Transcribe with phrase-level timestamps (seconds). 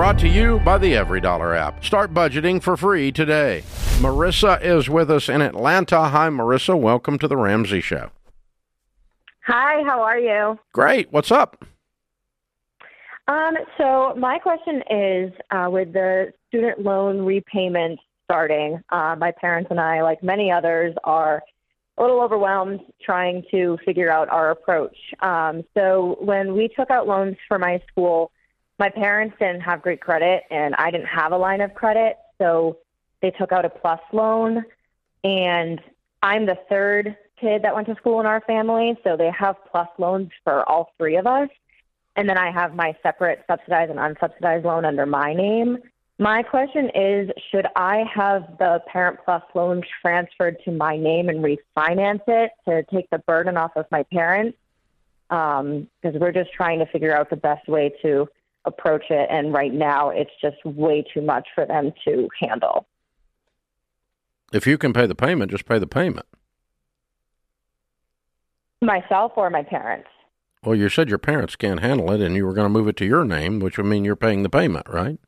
[0.00, 1.84] Brought to you by the EveryDollar app.
[1.84, 3.62] Start budgeting for free today.
[3.98, 6.08] Marissa is with us in Atlanta.
[6.08, 6.74] Hi, Marissa.
[6.80, 8.10] Welcome to the Ramsey Show.
[9.44, 10.58] Hi, how are you?
[10.72, 11.12] Great.
[11.12, 11.66] What's up?
[13.28, 19.68] Um, so my question is, uh, with the student loan repayment starting, uh, my parents
[19.70, 21.42] and I, like many others, are
[21.98, 24.96] a little overwhelmed trying to figure out our approach.
[25.20, 28.32] Um, so when we took out loans for my school,
[28.80, 32.78] my parents didn't have great credit, and I didn't have a line of credit, so
[33.20, 34.64] they took out a plus loan,
[35.22, 35.80] and
[36.22, 39.88] I'm the third kid that went to school in our family, so they have plus
[39.98, 41.50] loans for all three of us.
[42.16, 45.78] And then I have my separate subsidized and unsubsidized loan under my name.
[46.18, 51.42] My question is Should I have the Parent Plus loan transferred to my name and
[51.42, 54.58] refinance it to take the burden off of my parents?
[55.28, 58.28] Because um, we're just trying to figure out the best way to
[58.64, 59.28] approach it.
[59.30, 62.86] And right now, it's just way too much for them to handle.
[64.52, 66.26] If you can pay the payment, just pay the payment.
[68.82, 70.08] Myself or my parents?
[70.64, 72.96] Well, you said your parents can't handle it and you were going to move it
[72.98, 75.18] to your name, which would mean you're paying the payment, right?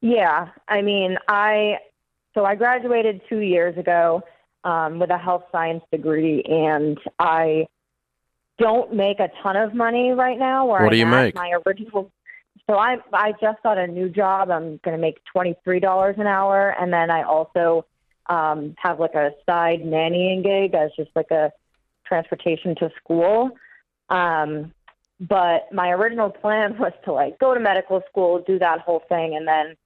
[0.00, 0.48] Yeah.
[0.68, 1.78] I mean, I,
[2.34, 4.22] so I graduated two years ago
[4.64, 7.66] um, with a health science degree and I
[8.58, 10.66] don't make a ton of money right now.
[10.66, 11.34] Where what do I'm you make?
[11.34, 12.10] My original,
[12.68, 14.50] so I I just got a new job.
[14.50, 17.86] I'm going to make twenty three dollars an hour, and then I also
[18.26, 21.52] um, have like a side nannying gig as just like a
[22.06, 23.50] transportation to school.
[24.08, 24.72] Um,
[25.20, 29.36] but my original plan was to like go to medical school, do that whole thing,
[29.36, 29.76] and then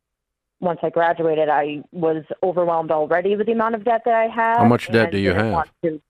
[0.60, 4.58] once I graduated, I was overwhelmed already with the amount of debt that I had.
[4.58, 5.68] How much debt do you have?
[5.82, 6.00] to-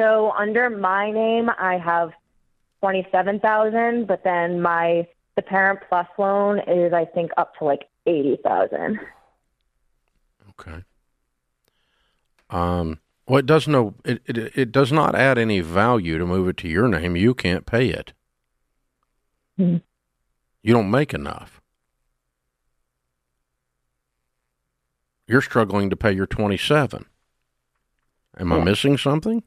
[0.00, 2.12] So under my name, I have
[2.80, 5.06] twenty-seven thousand, but then my
[5.36, 8.98] the Parent Plus loan is I think up to like eighty thousand.
[10.48, 10.82] Okay.
[12.48, 16.48] Um, well, it does no, it, it it does not add any value to move
[16.48, 17.14] it to your name.
[17.14, 18.14] You can't pay it.
[19.58, 19.76] Hmm.
[20.62, 21.60] You don't make enough.
[25.26, 27.04] You're struggling to pay your twenty-seven.
[28.38, 29.42] Am I missing something?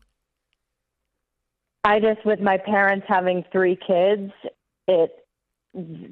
[1.83, 4.31] I just, with my parents having three kids,
[4.87, 5.11] it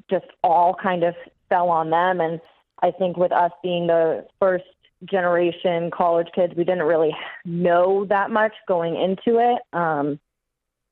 [0.09, 1.15] just all kind of
[1.49, 2.19] fell on them.
[2.19, 2.41] And
[2.81, 4.65] I think with us being the first
[5.05, 7.15] generation college kids, we didn't really
[7.45, 9.61] know that much going into it.
[9.75, 10.19] Um,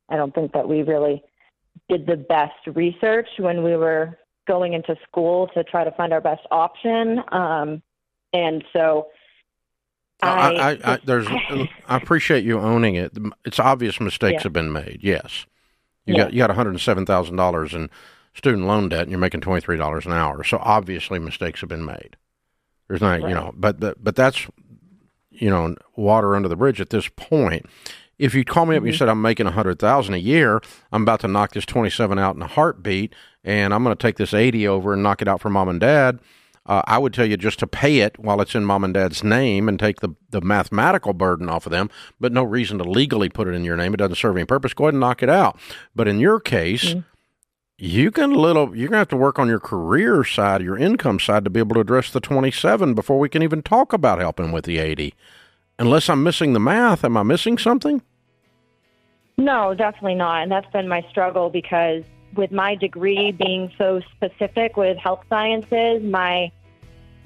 [0.09, 1.23] I don't think that we really
[1.89, 4.17] did the best research when we were
[4.47, 7.21] going into school to try to find our best option.
[7.31, 7.81] Um,
[8.33, 9.07] and so
[10.21, 13.17] I, I, I, there's, I appreciate you owning it.
[13.45, 14.43] It's obvious mistakes Yeah.
[14.43, 14.99] have been made.
[15.01, 15.45] Yes,
[16.05, 16.23] you Yeah.
[16.23, 17.89] got you got one hundred seven thousand dollars in
[18.33, 20.43] student loan debt, and you're making twenty three dollars an hour.
[20.43, 22.17] So obviously mistakes have been made.
[22.87, 24.47] There's not, you know, but but but that's
[25.31, 27.65] you know water under the bridge at this point.
[28.17, 28.97] If you call me up and you mm-hmm.
[28.97, 32.19] said I'm making a hundred thousand a year, I'm about to knock this twenty seven
[32.19, 35.27] out in a heartbeat, and I'm going to take this eighty over and knock it
[35.29, 36.19] out for mom and dad.
[36.69, 39.23] Uh, I would tell you just to pay it while it's in mom and dad's
[39.23, 43.27] name and take the, the mathematical burden off of them, but no reason to legally
[43.27, 43.91] put it in your name.
[43.95, 44.75] It doesn't serve any purpose.
[44.75, 45.59] Go ahead and knock it out.
[45.95, 46.93] But in your case,
[47.79, 51.43] you can little you're gonna have to work on your career side, your income side,
[51.45, 54.51] to be able to address the twenty seven before we can even talk about helping
[54.51, 55.15] with the eighty.
[55.79, 58.03] Unless I'm missing the math, am I missing something?
[59.39, 60.43] No, definitely not.
[60.43, 62.03] And that's been my struggle because
[62.35, 66.51] with my degree being so specific with health sciences, my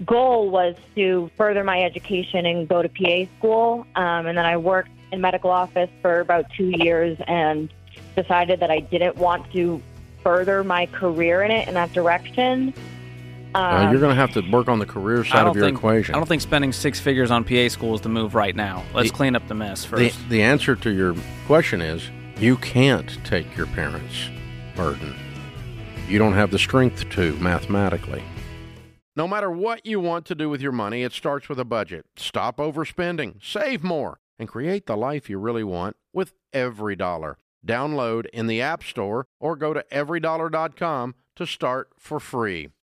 [0.05, 3.85] goal was to further my education and go to PA school.
[3.95, 7.69] Um, and then I worked in medical office for about two years and
[8.15, 9.81] decided that I didn't want to
[10.23, 12.73] further my career in it in that direction.
[13.55, 15.77] Uh, Um, you're going to have to work on the career side of your think,
[15.77, 16.15] equation.
[16.15, 18.83] I don't think spending six figures on PA school is the move right now.
[18.93, 20.29] Let's The- clean up the mess the, first.
[20.29, 21.15] the answer to your
[21.45, 22.09] question is
[22.39, 24.29] you can't take your parents'
[24.75, 25.13] burden.
[26.07, 28.23] You don't have the strength to mathematically.
[29.15, 32.07] No matter what you want to do with your money, it starts with a budget.
[32.15, 37.38] Stop overspending, save more, and create the life you really want with every dollar.
[37.65, 42.69] Download in the App Store or go to everydollar.com to start for free.